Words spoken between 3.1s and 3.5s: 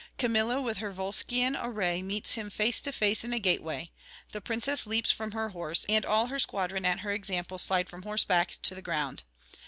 in the